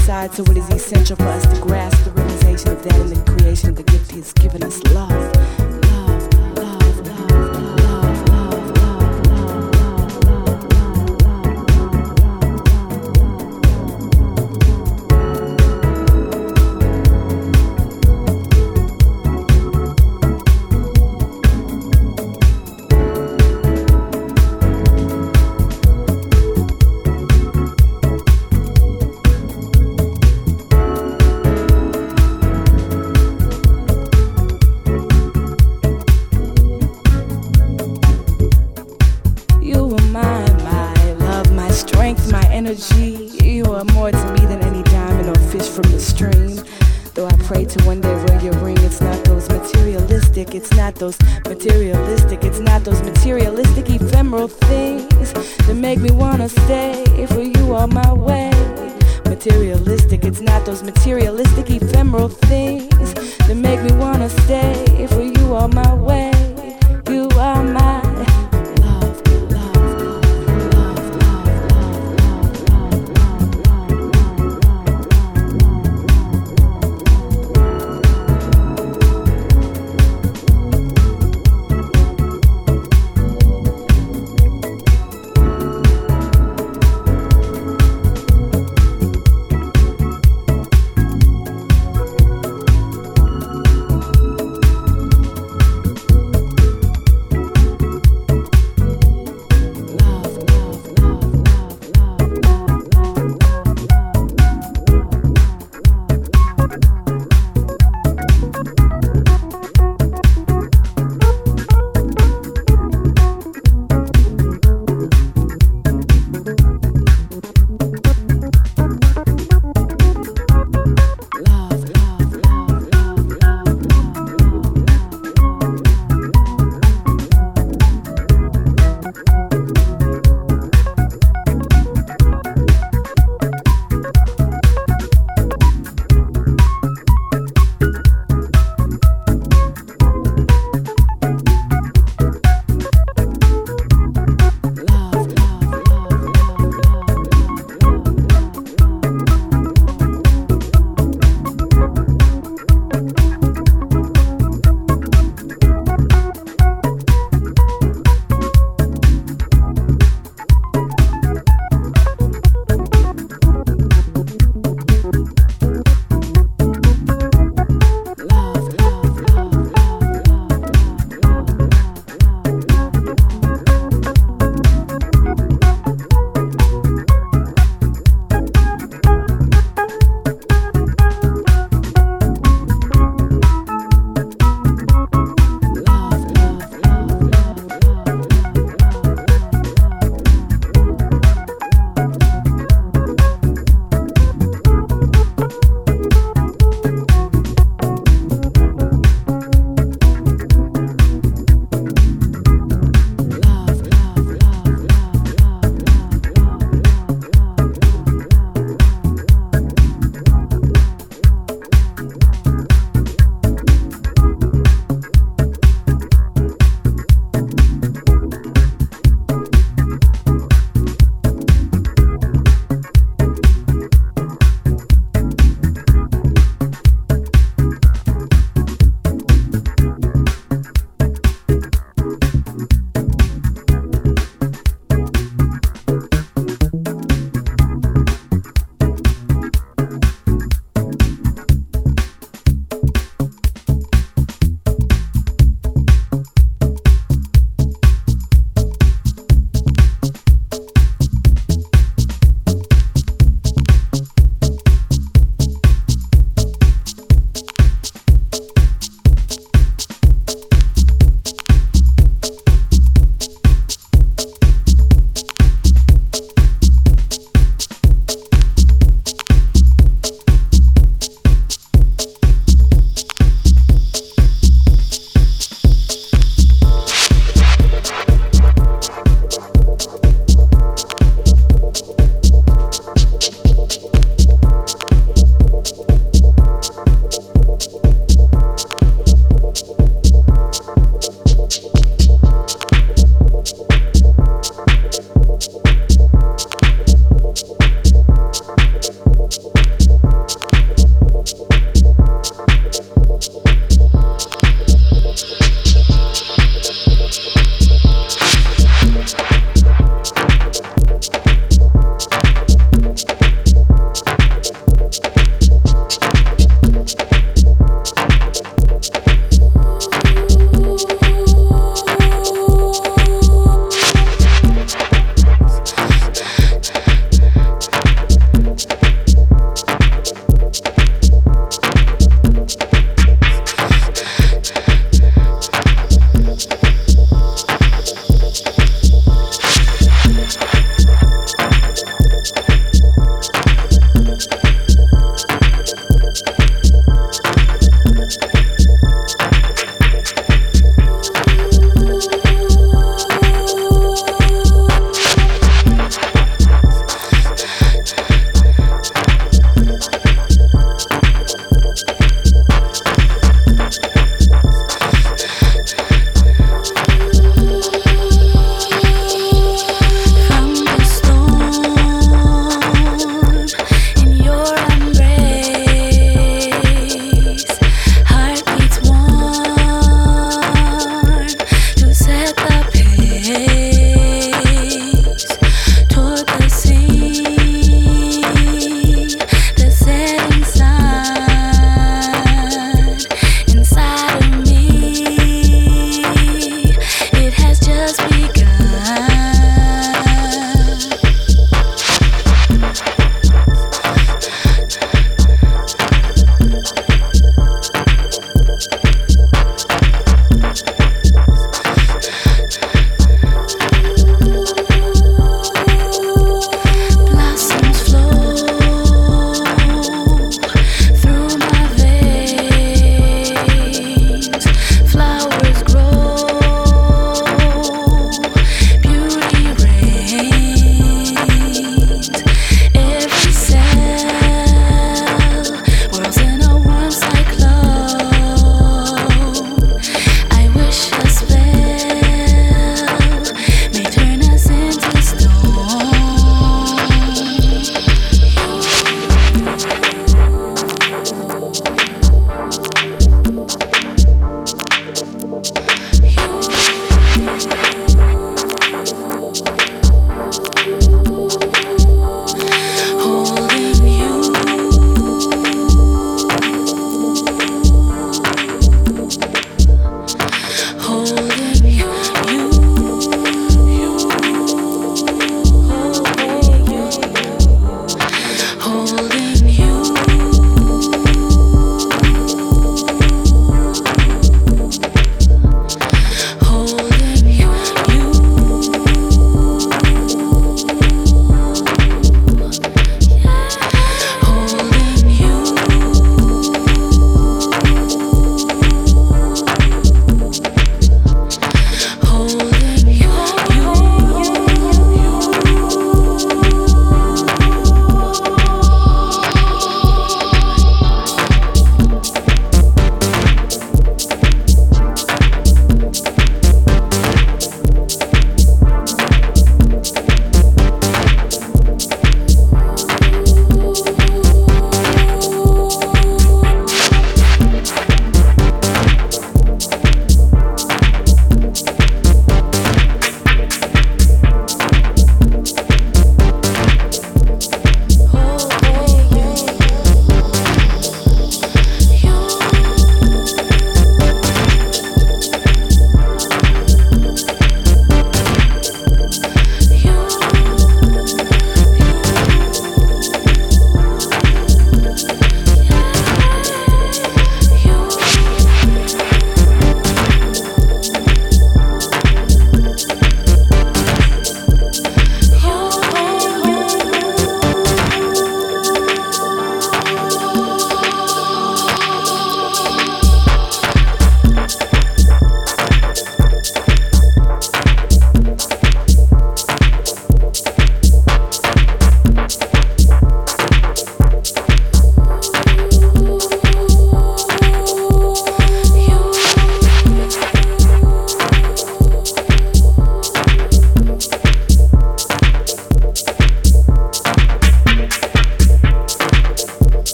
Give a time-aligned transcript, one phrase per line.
[0.00, 3.32] side, so it is essential for us to grasp the realization of that in the
[3.32, 5.59] creation of the gift He has given us love.
[51.00, 55.32] those materialistic, it's not those materialistic ephemeral things
[55.66, 57.04] that make me wanna stay.
[57.28, 58.50] For you are my way.
[59.24, 61.39] Materialistic, it's not those materialistic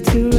[0.00, 0.37] to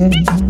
[0.00, 0.49] Mm-hmm.